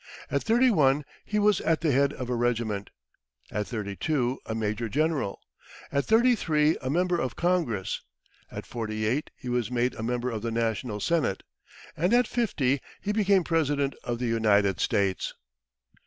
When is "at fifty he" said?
12.15-13.11